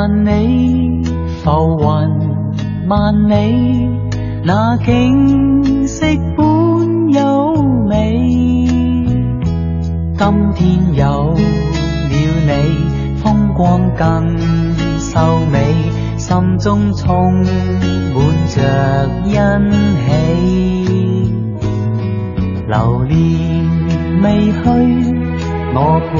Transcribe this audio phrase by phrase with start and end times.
[0.00, 1.02] 万里
[1.44, 3.86] 浮云万里，
[4.42, 6.06] 那景色
[6.38, 8.18] 本优美。
[10.16, 11.38] 今天有了
[12.08, 12.50] 你，
[13.22, 14.38] 风光更
[14.98, 15.74] 秀美，
[16.16, 17.46] 心中充满
[18.48, 19.34] 着欣
[20.06, 20.08] 喜。
[22.66, 23.12] 流年
[24.22, 24.62] 未去，
[25.74, 26.14] 我陪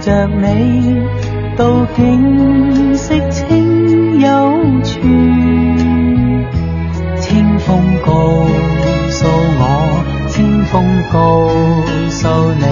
[0.00, 1.17] 着你。
[1.58, 4.28] 到景色清幽
[4.84, 5.00] 处，
[7.20, 8.12] 清风告
[9.10, 9.26] 诉
[9.58, 11.48] 我，清风告
[12.10, 12.62] 诉你，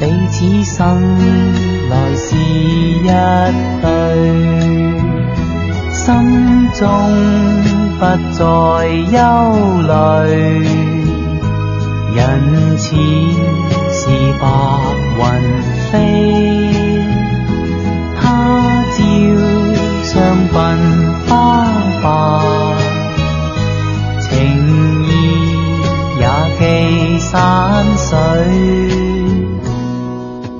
[0.00, 1.18] 彼此生
[1.90, 3.06] 来是一
[3.82, 3.86] 对，
[5.92, 6.02] 心
[6.72, 6.80] 中
[7.98, 8.40] 不再
[9.12, 9.20] 忧
[9.82, 10.64] 虑，
[12.16, 12.18] 人
[12.78, 12.96] 似
[13.92, 14.08] 是
[14.40, 14.42] 白
[15.18, 15.22] 云
[15.92, 16.53] 飞。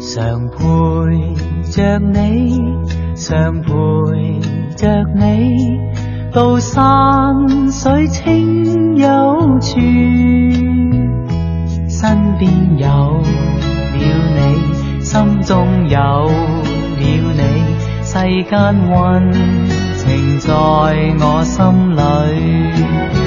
[0.01, 0.59] 常陪
[1.71, 2.61] 着你，
[3.15, 3.71] 常陪
[4.77, 5.79] 着你，
[6.33, 6.83] 到山
[7.71, 9.81] 水清幽处，
[11.89, 13.23] 身边有了
[14.37, 16.31] 你，心中有了
[16.99, 17.85] 你。
[18.15, 18.53] 世间
[18.91, 19.33] 温
[19.97, 20.53] 情在
[21.19, 23.24] 我心里。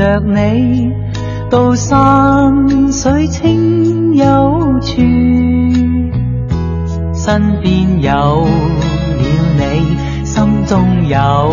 [0.00, 0.90] 着你。
[1.50, 5.02] 到山水清幽处，
[7.12, 8.46] 身边有了
[9.58, 9.60] 你，
[10.24, 11.52] 心中有了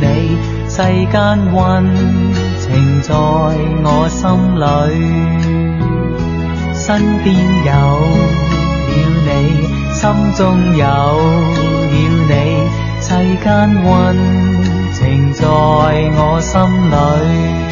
[0.00, 0.36] 你，
[0.68, 0.82] 世
[1.12, 1.14] 间
[1.54, 1.94] 温
[2.58, 3.14] 情在
[3.84, 4.26] 我心
[4.58, 4.66] 里。
[6.74, 6.86] 身
[7.22, 7.70] 边有
[8.88, 9.30] 了你，
[9.92, 10.02] 心
[10.34, 10.40] 中
[10.76, 12.32] 有了你，
[13.00, 13.06] 世
[13.44, 13.46] 间
[13.84, 13.86] 温
[14.98, 16.60] 情在我心
[16.90, 17.67] 里。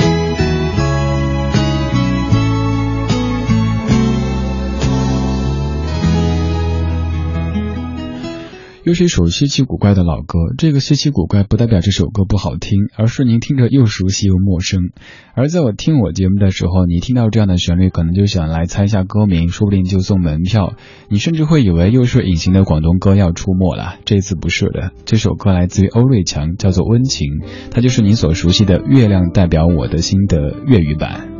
[8.87, 14.93] 又是一首稀奇古怪的老歌，这个稀奇古怪不代表这首歌不好听，而是您听着又熟悉又陌生。
[15.35, 20.75] 而在我听我节目的时候，你听到这样的旋律，可能就想来猜一下歌名，说不定就送门票。
[21.09, 24.93] 你甚至会以为又是隐形的广东歌要出没了，这次不是的。
[25.05, 27.27] 这首歌来自于欧瑞强，叫做《温情》，
[27.73, 31.36] 它就是您所熟悉的《月亮代表我的心》的粤语版。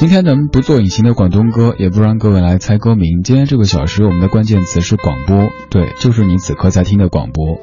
[0.00, 3.20] 今天咱们不做隐形的广东歌，也不让各位来猜歌名。
[3.22, 7.60] 今天这个小时，我们的关键词是广播，对，就是你此刻在听的广播。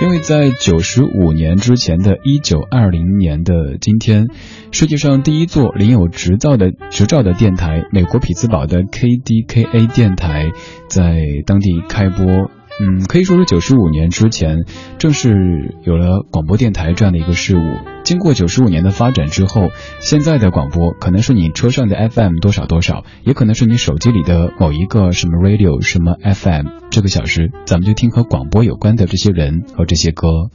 [0.00, 4.28] 因为在九十五年之前的一九二零年的今天，
[4.70, 10.52] 世界上第一座领有执照的执照的电台——美国匹兹堡的 KDKA 电台，
[10.88, 12.52] 在当地开播。
[12.82, 14.64] 嗯，可以说是九十五年之前，
[14.98, 17.60] 正是有了广播电台这样的一个事物。
[18.04, 19.68] 经过九十五年的发展之后，
[20.00, 26.68] 现在的广播可能是你车上的 FM 多少多少，也可能是你手机里的某一个什么 radio 什么 FM。
[26.90, 30.48] 这个小时，咱们就听和广播有关的这些人和这些歌。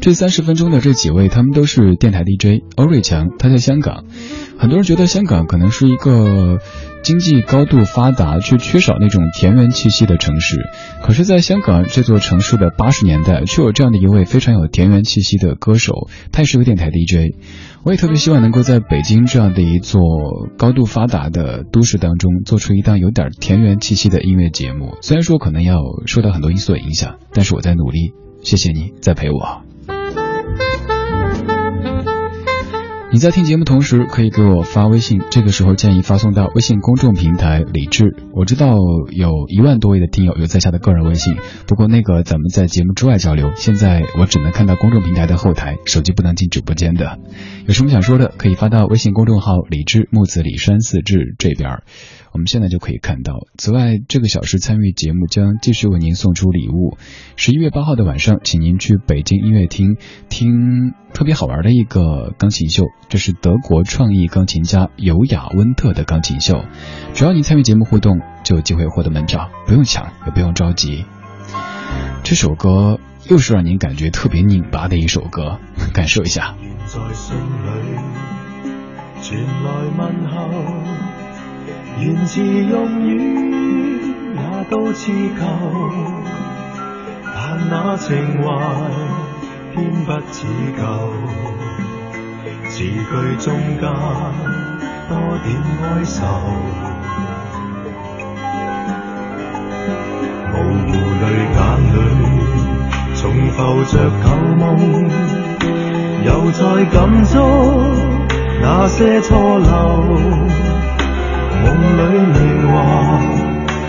[0.00, 2.62] 这三十分钟的这几位，他们都是电台 DJ。
[2.76, 4.04] 欧瑞强，他在香港。
[4.56, 6.58] 很多人觉得香港可能是一个
[7.02, 10.56] 经济高度发达却缺少那种田园气息的城市。
[11.02, 17.36] 可是，在香港这座城市的八十年代，却有这样的一位非常有田园气息的歌手，他也是个电台 DJ。
[17.84, 20.00] 我也特别希望能够在北京这样的一座
[20.58, 24.96] 高度发达的都市当中，做出一档有点田园气息的音乐节目。
[25.00, 28.12] 虽然说可能要受到很多因素的影响，但是我在努力。
[28.42, 29.67] 谢谢你，在陪我。
[33.10, 38.14] 你在听节目同时，可以给我发微信，这个时候建议发送到微信公众平台李智。
[38.34, 38.76] 我知道
[39.10, 41.34] 有一万多位的听友有在下的个人微信，
[41.66, 47.18] 不过那个咱们在节目之外交流，现在我只能看到公众平台的后台，手机不能进直播间的。
[47.66, 51.82] 有什么想说的，可以发到微信公众号李智木子李山四志这边。
[52.38, 53.48] 我们现在就可以看到。
[53.56, 56.96] 此外，这个小时参与节目将继续为您送出礼物。
[57.34, 59.96] 十一月八号的晚上，请您去北京音乐厅
[60.28, 66.62] 听特别好玩的一个钢琴秀，这是德国创意钢琴家尤雅温特的钢琴秀。
[67.12, 71.06] 只要您参与节目互动，就有机会获得门票，不用抢，也不用着急。
[72.22, 75.58] 这首歌又是让您感觉特别拧巴的一首歌，
[75.92, 76.54] 感受一下。
[82.00, 84.40] 言字用语也
[84.70, 85.42] 都似旧，
[87.24, 88.46] 但那情怀
[89.74, 90.46] 偏不似
[90.76, 90.80] 旧。
[92.68, 93.02] 字句
[93.40, 93.46] 中
[93.80, 93.82] 间
[95.08, 95.10] 多
[95.42, 95.46] 点
[95.82, 96.16] 哀愁，
[100.52, 100.54] 模
[100.86, 100.88] 糊
[101.20, 101.24] 泪
[101.56, 101.58] 眼
[101.94, 101.96] 里
[103.14, 103.92] 重浮着
[104.22, 104.24] 旧
[104.56, 104.66] 梦，
[106.24, 106.60] 又再
[106.92, 107.32] 感触
[108.60, 110.67] 那些错漏。
[111.68, 112.00] 梦里
[112.32, 112.72] 年华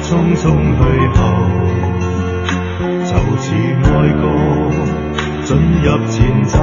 [0.04, 0.44] 匆匆
[0.76, 0.80] 去
[1.16, 1.18] 后，
[3.06, 3.46] 就似
[3.84, 3.88] 爱
[4.20, 4.24] 歌
[5.46, 5.48] 进
[5.82, 6.54] 入前奏。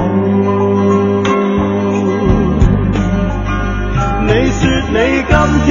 [4.27, 4.61] 你说
[4.93, 4.95] 你
[5.27, 5.33] 今
[5.65, 5.67] 天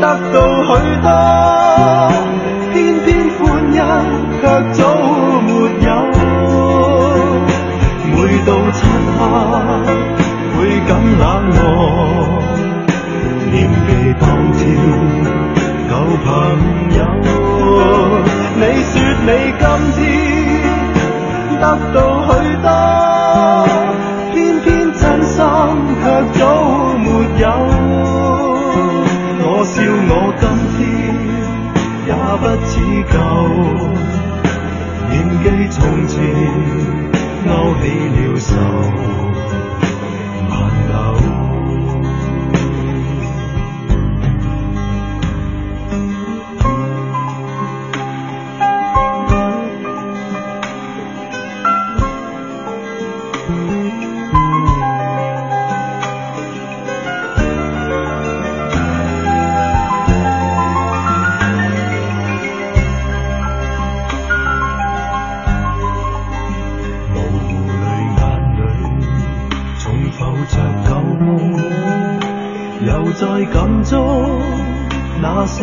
[0.00, 0.02] 得
[0.32, 0.34] 到
[0.64, 1.06] 许多，
[2.72, 2.74] 偏
[3.04, 3.08] 偏
[3.38, 3.40] 欢
[3.72, 3.76] 欣
[4.40, 4.42] 却
[4.72, 4.80] 早
[5.42, 5.48] 没
[5.84, 5.86] 有。
[8.14, 8.16] 每
[8.46, 8.78] 到漆
[9.18, 9.20] 黑，
[10.56, 10.58] 会
[10.88, 11.22] 感冷
[11.54, 11.60] 漠。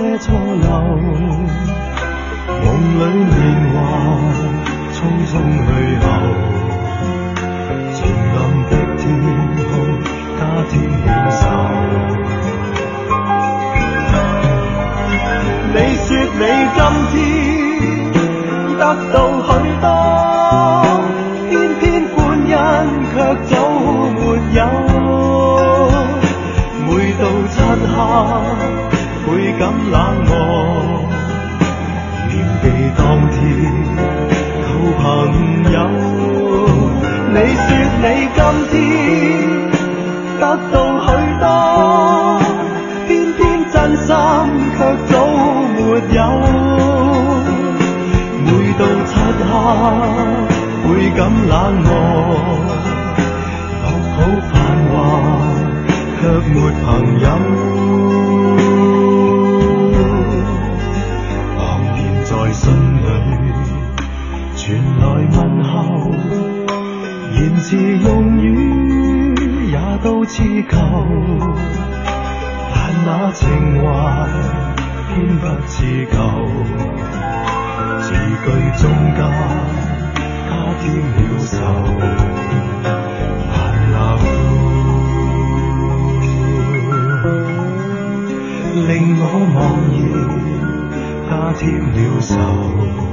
[0.02, 0.96] 这错漏，
[2.48, 3.36] 梦里年
[3.74, 3.78] 华
[4.94, 4.98] 匆
[5.28, 5.34] 匆
[5.68, 5.79] 去。
[51.48, 52.72] 冷漠落
[53.82, 53.86] 好
[54.50, 54.54] 繁
[54.90, 54.94] 华
[56.20, 56.86] 却没朋
[57.20, 57.26] 友
[61.58, 61.60] 茫
[61.96, 62.62] 然在心
[62.98, 63.08] 里
[64.56, 64.62] 传
[65.00, 65.04] 来
[65.36, 65.72] 问候
[67.36, 68.08] 言词用
[68.42, 68.46] 语
[69.72, 70.78] 也都似旧
[72.74, 73.48] 但那情
[73.82, 73.88] 怀
[75.08, 75.78] 偏不似
[76.12, 76.18] 旧
[78.02, 78.08] 字
[78.44, 78.48] 句
[78.82, 79.99] 中间
[80.82, 81.56] 添了愁，
[83.50, 83.52] 难
[83.92, 83.96] 留，
[88.88, 89.58] 令我茫
[90.00, 90.04] 然，
[91.30, 93.09] 他添了愁。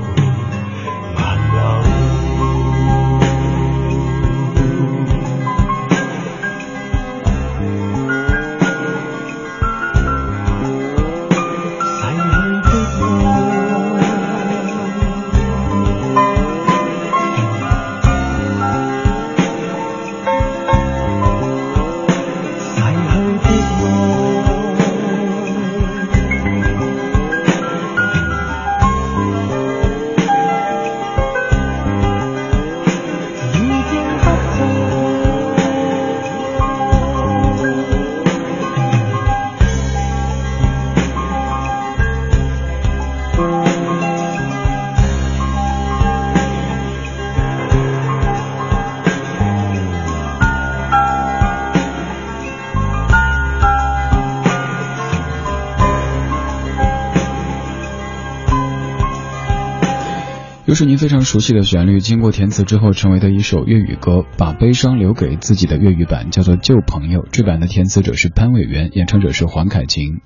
[60.76, 70.20] 是您非常熟悉的旋律，经过填词之后成为的一首粤语歌，把悲伤留给自己的粤语版叫做《旧朋友》，这版的填词者是潘伟元，演唱者是黄凯芹。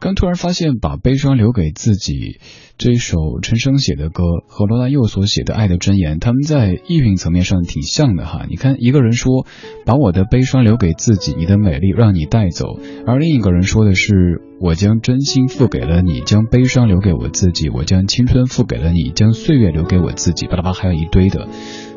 [0.00, 2.38] 刚突然发现，把悲伤留给自己
[2.78, 8.46] 这一首陈升写的歌和罗大佑所写的《爱的箴言》，他们在意蕴层面上挺像的哈。
[8.48, 9.44] 你看，一个人说
[9.84, 20.46] 把我的悲伤留给自己，你的美丽让你带走；而另一个人说的是我将真心付给了你，将悲伤留给我自己，我将青春付给了你，将岁月留给我自己。
[20.46, 21.48] 巴拉巴还有一堆的，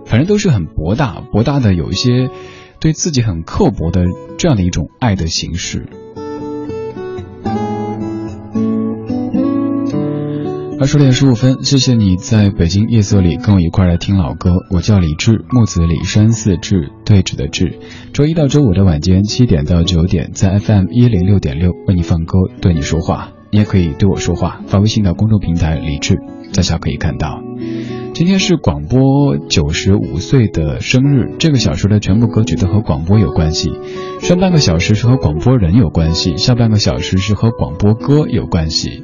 [0.07, 2.31] 反正都是很博大博大的，有一些
[2.79, 4.05] 对自己很刻薄的
[4.39, 5.87] 这样的一种爱的形式。
[10.81, 14.65] 二十点十五分，谢谢你在北京夜色里跟我一块来听老歌。
[14.71, 17.77] 我叫李志，木子李山寺志，对峙的志。
[18.13, 23.29] 周一到周五的晚间七点到九点，在 FM 一零六点六为你放歌，对你说话。
[23.51, 26.17] 你也可以对我说话，发微信到公众平台李志，
[26.51, 27.43] 在下可以看到。
[28.15, 33.69] 今天是广播九十五岁的生日，这个小时的全部歌曲都和广播有关系。
[34.19, 39.03] 上半个小时是和广播人有关系，下半个小时是和广播歌有关系。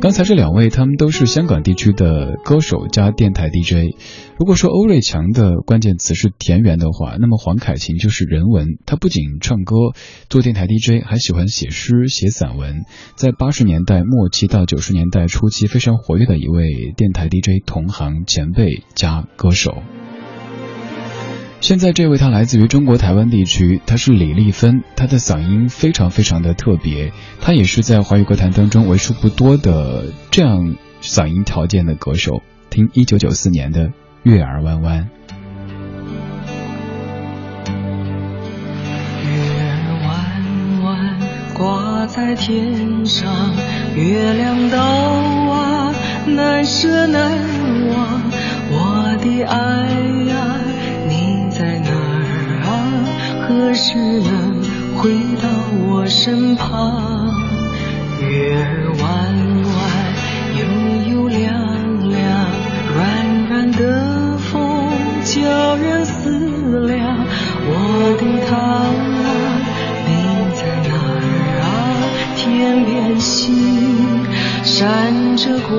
[0.00, 3.96] 刚才这两位，他们都是香港地区的歌手加电台 DJ。
[4.38, 8.78] 如果说欧瑞强的关键词是田园的话，那么黄凯芹就是人文。
[8.86, 9.74] 他不仅唱歌、
[10.28, 12.82] 做电台 DJ，还喜欢写诗、写散文。
[13.16, 19.82] 在八十年代末期到九十年代初期非常活跃的一位电台 DJ 同行前辈加歌手。
[21.60, 32.42] 现在这位他来自于中国台湾地区，他是李丽芬，他的嗓音非常非常的特别，他也是在华语歌坛当中为数不多的这样嗓音条件的歌手。
[32.70, 33.88] 听一九九四年的
[34.22, 35.02] 《月儿弯弯》。
[39.24, 41.16] 月儿弯弯
[41.54, 43.30] 挂在天上，
[43.96, 45.94] 月亮岛啊
[46.26, 47.30] 难舍难
[47.90, 48.22] 忘，
[48.70, 49.90] 我的爱
[50.30, 50.47] 呀。
[53.78, 54.60] 时能
[54.96, 55.08] 回
[55.40, 55.48] 到
[55.86, 57.32] 我身旁？
[58.20, 59.06] 月儿弯
[59.76, 59.78] 弯，
[60.58, 60.60] 悠
[61.12, 61.46] 悠亮
[62.10, 62.18] 亮，
[62.92, 62.98] 软
[63.48, 64.50] 软的风
[65.22, 67.24] 叫人思量。
[67.70, 67.72] 我
[68.18, 68.52] 的他，
[70.08, 70.10] 你
[70.56, 71.16] 在哪儿
[71.62, 71.62] 啊？
[72.34, 74.26] 天边星
[74.64, 75.78] 闪着光，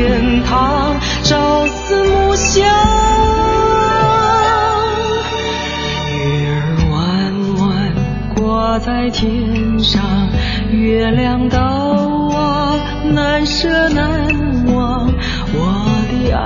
[0.00, 2.64] 天堂朝思暮想，
[6.08, 6.96] 月儿弯
[7.58, 7.92] 弯
[8.34, 10.00] 挂在天上，
[10.72, 12.80] 月亮岛啊
[13.12, 14.26] 难舍难
[14.74, 15.12] 忘。
[15.52, 16.40] 我的爱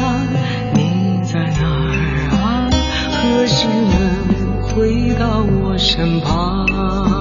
[0.00, 0.26] 啊，
[0.74, 1.94] 你在哪儿
[2.42, 2.68] 啊？
[3.22, 7.19] 何时能回到我身旁？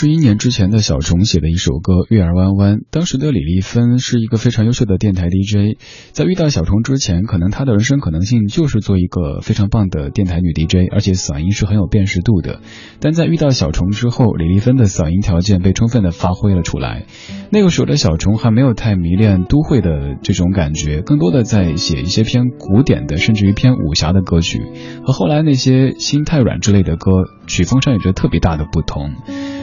[0.00, 5.76] 十一年之前的小虫写的一首歌《月儿弯弯》，当时的李丽芬是一个非常优秀的电台 DJ，
[6.12, 12.62] 在遇到小虫之前，可能她的人生可能性就是做一个非常棒的电台女 DJ，而且嗓音是很有辨识度的。
[12.98, 17.04] 但在遇到小虫之后，李丽芬的嗓音条件被充分的发挥了出来。
[17.50, 24.62] 那个时候的小虫还没有太迷恋都会的这种感觉，更多的在写一些偏古典的，甚至于偏武侠的歌曲，
[25.04, 27.10] 和后来那些心太软之类的歌，
[27.46, 29.10] 曲风上有着特别大的不同。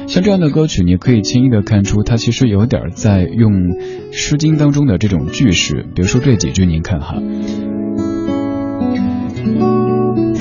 [0.08, 3.52] 像这样的歌曲，你可以轻易的看出，它其实有点在用
[4.12, 7.22] 《诗经》当中的这种句式，比如说这几句，您看哈，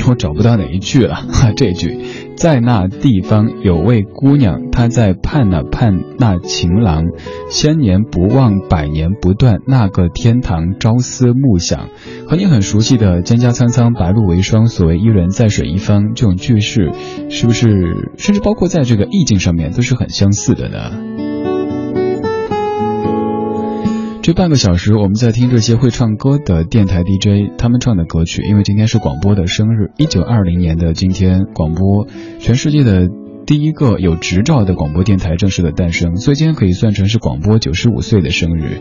[0.08, 1.99] 我找不到哪一句了，哈，这句。
[2.37, 7.05] 在那地方有位姑娘，她在盼呐盼那情郎，
[7.50, 11.88] 千年不忘，百年不断，那个天堂朝思暮想。
[12.29, 16.92] 和你很熟悉的“蒹葭苍苍，白露为霜”，所谓“伊人在水一方”这种句式，
[17.31, 21.26] 是不是甚至包括在这个意境上面都是很相似的呢？
[24.27, 28.43] 这半个小时，我们在听这些会唱歌的电台 DJ 他们唱的歌曲。
[28.43, 32.09] 因为今天是广播的生日，一九二零年的今天，广播
[32.41, 33.09] 全世界的。
[33.46, 38.80] 第一个有执照的广播电台正式的诞生，所以今天可以算成是广播九十五岁的生日。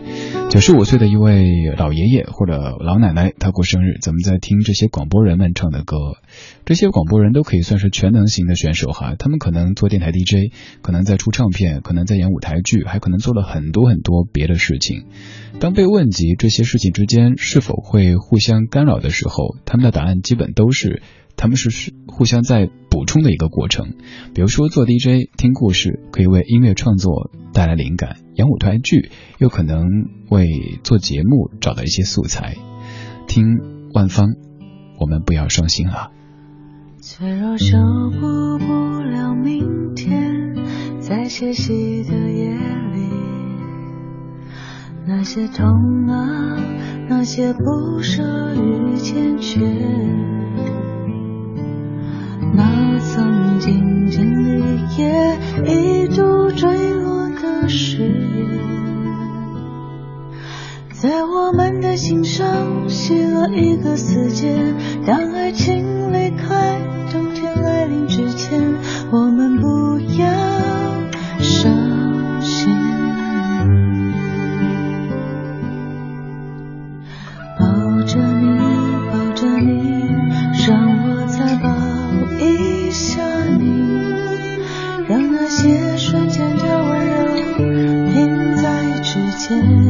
[0.50, 5.96] 九十五岁的一位老爷爷或者老奶奶，他过生日，咱们在听这些广播人们唱的歌。
[6.64, 10.52] 这些广播人都可以算是全能型的选手哈，他们可能做电台 DJ，
[10.82, 15.04] 可能在出唱片，可能在演舞台剧，还可能做了很多很多别的事情。
[15.60, 21.02] 当被问及这些事情之间是否会互相干扰的时候，他们的答案基本都是。
[21.36, 23.94] 他们是是互相在补充的一个过程，
[24.34, 29.84] 比如说做 DJ 听故事可以为音乐创作带来灵感，演舞台剧又可能
[30.30, 30.46] 为
[30.82, 32.56] 做节目找到一些素材。
[33.26, 33.44] 听
[33.92, 34.28] 万芳，
[34.98, 36.10] 我们不要伤心了。
[37.00, 37.76] 脆弱守
[38.10, 40.54] 护不了明天，
[41.00, 43.10] 在歇息的夜里，
[45.06, 45.66] 那些痛
[46.08, 46.56] 啊，
[47.08, 48.22] 那些不舍
[48.54, 49.60] 与坚决。
[54.96, 58.48] 也一度坠落的誓言，
[60.92, 64.74] 在我们的心上写了一个死结。
[65.06, 65.85] 当爱情
[89.48, 89.85] 在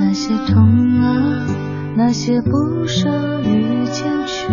[0.00, 0.64] 那些痛
[1.00, 1.46] 啊，
[1.96, 4.48] 那些不舍与坚决，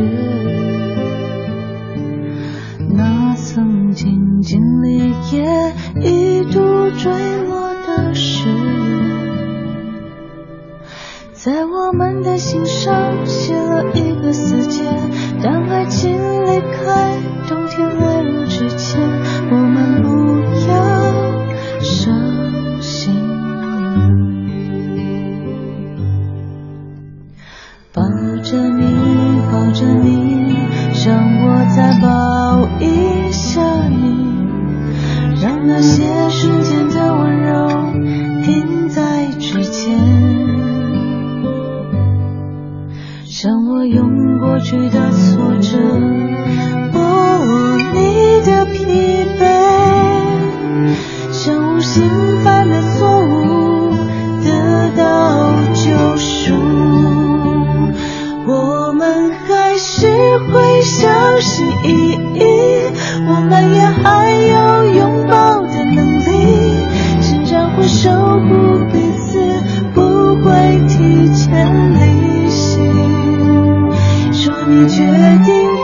[2.89, 7.11] 那曾经经历也一度坠
[7.47, 8.47] 落的事，
[11.33, 14.83] 在我们的心上写了一个死结。
[15.41, 16.11] 当爱情
[16.45, 19.14] 离开，冬天来临之前。
[43.37, 45.77] 像我用过去的挫折
[46.93, 48.85] 拨我你的疲
[49.37, 49.43] 惫，
[51.33, 52.01] 像无心
[52.45, 53.91] 犯的错误
[54.41, 56.53] 得到救赎。
[58.47, 62.39] 我们还是会相信意义，
[63.27, 66.23] 我们也还有拥抱的能力，
[67.19, 68.74] 竟然会守护
[74.75, 75.05] 你决
[75.45, 75.74] 定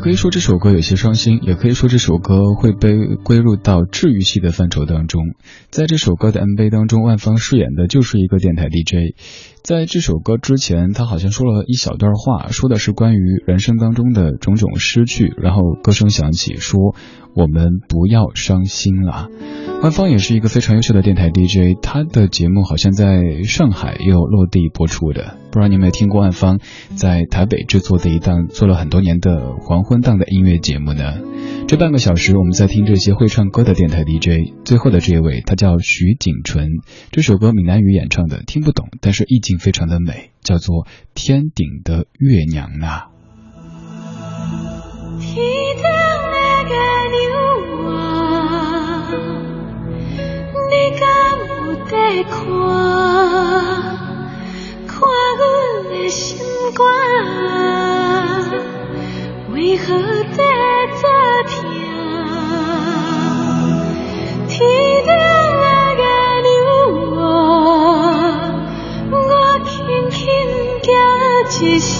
[0.00, 5.22] 可以说这首歌有些伤心，也可以说这首歌会被归入到治愈系的范畴当中。
[5.68, 9.14] 在这首歌的 MV 当中，万芳饰演的就是一个电台 DJ。
[9.62, 16.94] 在这首歌之前，他好像说了一小段话，说的是关于人生当中的种种失去，然后歌声响起，说
[17.34, 19.28] 我们不要伤心了。
[19.82, 25.36] 万芳也是一个非常优秀的电台 DJ，她的节目好像在上海也有落地播出的。
[25.50, 26.58] 不知道你有没有听过万芳
[26.94, 31.18] 在台北制作的一档做了很多年的黄档的音乐节目呢？
[31.66, 34.52] 这半个小时我们在听这些会唱歌的电台 DJ。
[34.64, 36.68] 最后的这一位，他叫徐景纯，
[37.10, 43.08] 这首歌闽南语演唱的，听不懂，但是意境非常的美，叫做《天顶的月娘》啊。
[45.20, 45.44] 天
[45.76, 46.38] 顶的
[46.70, 46.74] 月
[47.16, 47.20] 娘
[47.88, 49.10] 啊，
[50.70, 51.04] 你敢
[51.48, 52.38] 有在看？
[54.86, 54.98] 看
[55.38, 55.42] 阮
[55.90, 56.38] 的心
[56.74, 56.84] 肝，
[59.52, 60.44] 为何在
[61.00, 61.08] 作
[61.48, 61.50] 痛？
[64.48, 65.12] 天顶的
[65.96, 66.02] 月
[66.46, 66.58] 娘
[67.18, 67.24] 啊，
[69.10, 69.14] 我
[69.64, 69.70] 轻
[70.10, 70.18] 轻
[70.82, 70.88] 叫
[71.60, 71.98] 一声。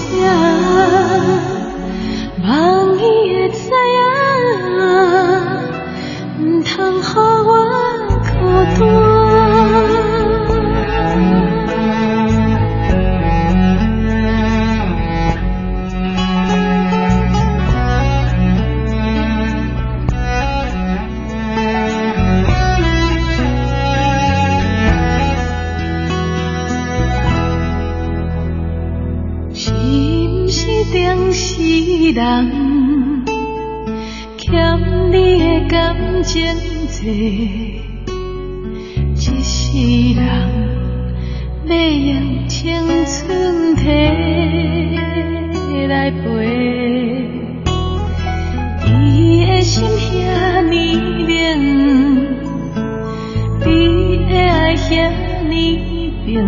[56.37, 56.41] 呢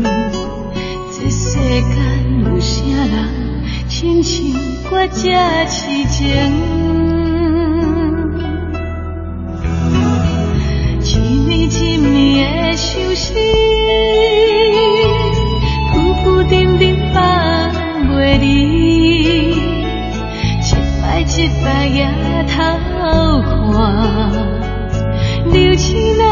[0.00, 0.02] 冰。
[1.12, 1.94] 这世间
[2.44, 3.14] 有啥人
[3.88, 4.44] 亲像
[4.90, 5.20] 我这
[5.68, 6.18] 痴情？
[11.02, 11.04] 一
[11.46, 13.34] 年一年的相思，
[15.92, 17.18] 浮浮沉沉放
[18.14, 18.44] 袂离，
[19.50, 20.68] 一
[21.02, 21.66] 摆一摆
[22.46, 22.52] 抬
[22.98, 22.98] 头
[23.42, 23.78] 看，
[25.52, 25.88] 流星
[26.20, 26.24] 啊